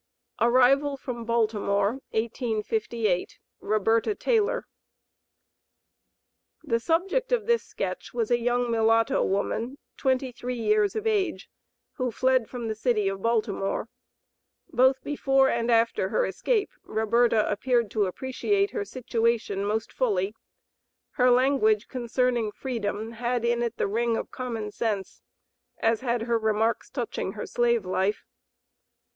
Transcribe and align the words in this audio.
ARRIVAL 0.39 0.97
FROM 0.97 1.25
BALTIMORE, 1.25 1.99
1858. 2.09 3.37
ROBERTA 3.59 4.15
TAYLOR. 4.15 4.65
The 6.63 6.79
subject 6.79 7.31
of 7.31 7.45
this 7.45 7.61
sketch 7.61 8.11
was 8.11 8.31
a 8.31 8.39
young 8.39 8.71
mulatto 8.71 9.23
woman, 9.23 9.77
twenty 9.97 10.31
three 10.31 10.57
years 10.57 10.95
of 10.95 11.05
age, 11.05 11.51
who 11.97 12.09
fled 12.09 12.49
from 12.49 12.67
the 12.67 12.73
City 12.73 13.07
of 13.09 13.21
Baltimore. 13.21 13.89
Both 14.73 15.03
before 15.03 15.49
and 15.49 15.69
after 15.69 16.09
her 16.09 16.25
escape 16.25 16.71
Roberta 16.83 17.47
appeared 17.47 17.91
to 17.91 18.07
appreciate 18.07 18.71
her 18.71 18.83
situation 18.83 19.63
most 19.63 19.93
fully. 19.93 20.33
Her 21.11 21.29
language 21.29 21.87
concerning 21.87 22.51
freedom 22.51 23.11
had 23.11 23.45
in 23.45 23.61
it 23.61 23.77
the 23.77 23.85
ring 23.85 24.17
of 24.17 24.31
common 24.31 24.71
sense, 24.71 25.21
as 25.77 26.01
had 26.01 26.23
her 26.23 26.39
remarks 26.39 26.89
touching 26.89 27.33
her 27.33 27.45
slave 27.45 27.85
life. 27.85 28.25